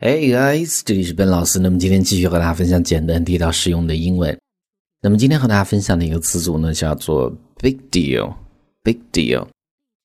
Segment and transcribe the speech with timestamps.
[0.00, 1.58] Hey guys，这里是 Ben 老师。
[1.58, 4.38] 那么今天继续和大家分享简单地道实用的英文。
[5.02, 7.28] 那么今天和大家分享的一个词组呢，叫做
[7.60, 8.32] big deal。
[8.84, 9.44] big deal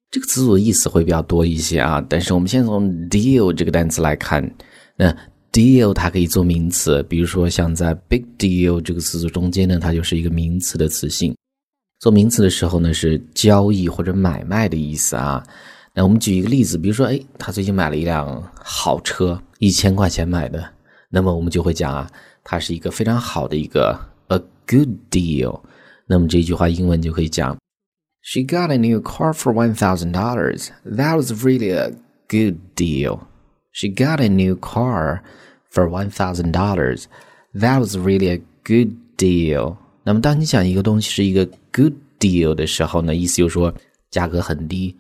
[0.09, 2.03] 这个词组的意思会比较多一些啊。
[2.09, 4.43] 但是我们先从 deal 这个单词来看，
[4.97, 5.15] 那
[5.51, 11.35] deal 它可以做名词，比如说像在 big deal 这个词组中间呢，它就是一个名词的词性。
[11.99, 15.45] 做名词的时候呢，是交易或者买卖的意思啊。
[15.93, 20.72] 那我们举一个例子，比如说，哎，他最近买了一辆好车，一千块钱买的，
[21.10, 22.10] 那么我们就会讲啊，
[22.44, 23.98] 它是一个非常好的一个
[24.28, 25.60] a good deal。
[26.06, 27.56] 那么这句话英文就可以讲，
[28.22, 30.68] She got a new car for one thousand dollars.
[30.84, 31.92] That was really a
[32.28, 33.20] good deal.
[33.72, 35.20] She got a new car
[35.70, 37.04] for one thousand dollars.
[37.54, 39.76] That was really a good deal.
[40.04, 43.72] 那么当你讲一个东西是一个 good deal 的时候呢，意思就是说
[44.10, 44.96] 价格很低。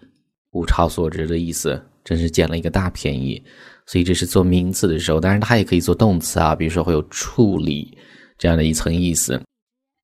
[0.52, 3.42] 物超所值的意思，真是捡了一个大便宜。
[3.87, 7.97] 所以这是做名词的时候，当然它也可以做动词啊，比如说会有处理
[8.37, 9.41] 这样的一层意思。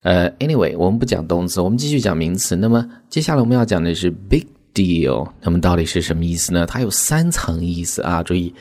[0.04, 2.56] 呃，anyway，我们不讲动词，我们继续讲名词。
[2.56, 6.66] 那么接下来我们要讲的是 big deal，那么到底是什么意思呢？
[6.66, 8.24] 它有三层意思啊。
[8.24, 8.54] 注意，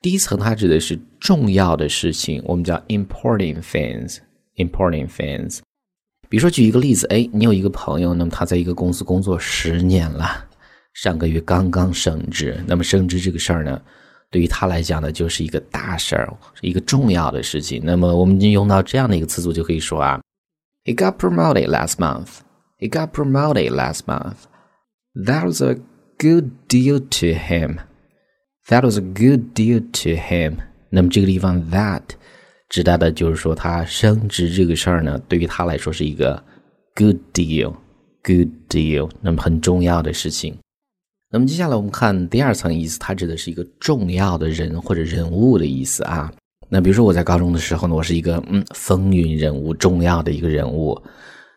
[0.00, 5.58] 第一层它指的是重要的事情，我们叫 important things，important things。
[6.30, 10.46] 比如说举一个例子，哎，你有一个朋友，那么他在一个公司工作十年了。
[10.94, 13.80] 上个月刚刚升职，那么升职这个事儿呢，
[14.30, 17.80] 对于他来讲呢，就是一个大事儿，一个重要的事情。
[17.84, 20.20] 那么我们就用到这样的一个词组，就可以说啊
[20.84, 22.40] ，He got promoted last month.
[22.78, 24.36] He got promoted last month.
[25.14, 25.76] That was a
[26.18, 27.78] good deal to him.
[28.68, 30.58] That was a good deal to him.
[30.90, 32.02] 那么这个地方 that
[32.68, 36.44] 指代的就是说他升职这个事儿呢，对于他来说是一个
[36.94, 40.56] good deal，good deal，那么很重要的事情。
[41.30, 46.32] 那么接下来我们看第二层意思，它指的是一个重要的人或者人物的意思啊。
[46.70, 50.98] 那比如说我在高中的时候呢，我是一个嗯风云人物，重要的一个人物，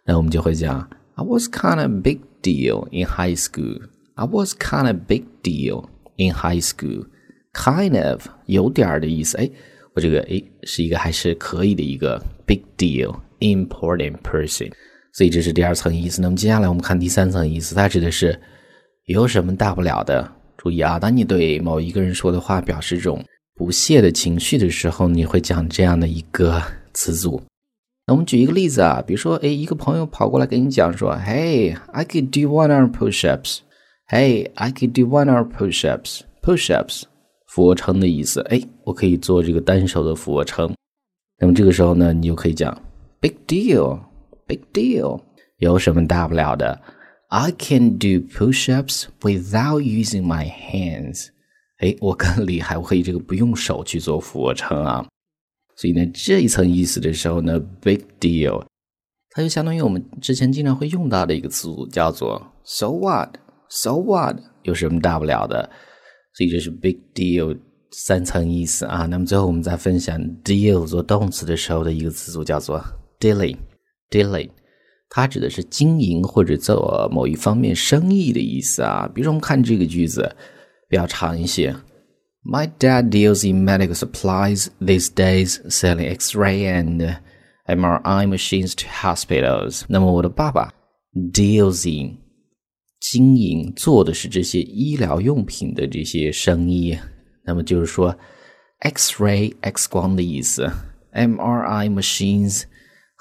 [0.05, 3.79] 那我们就会讲 I was kind of big deal in high school.
[4.15, 5.85] I was kind of big deal
[6.17, 7.05] in high school.
[7.53, 9.49] Kind of 有点儿的意思，哎，
[9.93, 14.69] 我这个哎是一个还是可以的一个 big deal important person。
[15.13, 16.21] 所以这是第二层意思。
[16.21, 18.37] 那么接下来我们看第三层意思，它指的是。
[19.05, 20.31] 有什么大不了的？
[20.57, 23.23] 注意啊，当你对某一个人说的话表示这种
[23.55, 26.61] 不屑的情绪的时候，你会讲这样的一个
[26.93, 27.41] 词组。
[28.05, 33.59] 那我们举一个例子啊，比如说，哎，一个朋友跑过来跟你讲说：“Hey, I could do one hour push-ups.
[34.07, 36.21] Hey, I could do one hour push-ups.
[36.41, 37.03] Push-ups，
[37.47, 38.41] 俯卧撑的意思。
[38.49, 40.73] 哎，我可以做这个单手的俯卧撑。
[41.39, 42.75] 那么这个时候呢，你就可以讲
[43.19, 43.99] ：Big deal,
[44.45, 45.19] big deal，
[45.57, 46.79] 有什么大不了的？”
[47.33, 51.29] I can do push-ups without using my hands。
[51.77, 55.07] 哎，我更 厉害，我可以这个不用手去做俯卧撑啊。
[55.77, 58.61] 所以呢，这一层意思的时候呢，big deal，
[59.29, 65.69] 它就相当于我们之前经常会用到的一个词组，叫做 so what，so what，有什么大不了的？
[66.35, 67.57] 所以这是 big deal
[67.91, 69.05] 三层意思啊。
[69.05, 72.83] 那么最后我们再分享 deal 做动词的时候的一个词组，叫做
[73.21, 74.49] dealing，dealing。
[75.13, 79.11] 它指的是经营或者做某一方面生意的意思啊。
[79.13, 80.33] 比如说，我们看这个句子
[80.87, 81.75] 比较长一些。
[82.45, 87.17] My dad deals in medical supplies these days, selling X-ray and
[87.67, 89.83] MRI machines to hospitals。
[89.89, 90.73] 那么，我的爸爸
[91.33, 92.17] deals in
[93.01, 96.97] 经营做的是这些医疗用品的这些生意。
[97.43, 98.17] 那么就是说
[98.79, 100.71] ，X-ray X 光的意思
[101.13, 102.63] ，MRI machines。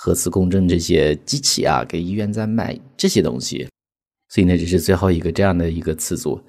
[0.02, 3.68] 核磁共振这些机器啊，给医院在卖这些东西，
[4.30, 6.40] 所以呢，这是最后一个这样的一个词组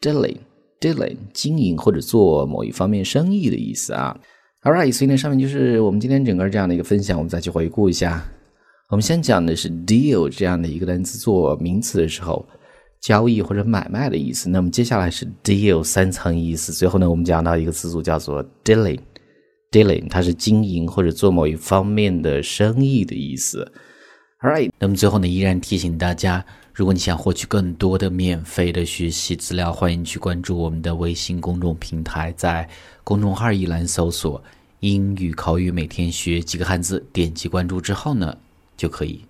[0.00, 4.16] ，dealing，dealing，经营或者做某一方面生意的意思啊。
[4.62, 8.24] All right，所以呢，上面就是我们今天整个这样的一个分享，我们再去回顾一下。
[8.90, 12.46] 我们先讲的是 deal 这样的一个单词做名词的时候，
[13.00, 14.48] 交易或者买卖的意思。
[14.48, 19.00] 那么接下来是 deal 三层意思，最后呢，我们讲到一个词组叫做 dealing。
[19.70, 23.72] Dealing，它是经营或者做某一方面的生意的意思。
[24.40, 26.44] All right，那么最后呢，依然提醒大家，
[26.74, 32.68] 如果你想获取更多的免费的学习资料，欢迎去关注我们的微信公众平台，在
[33.04, 34.42] 公众号一栏搜索
[34.80, 38.36] “英语口语每天学几个汉字”，点击关注之后呢，
[38.76, 39.20] 就可以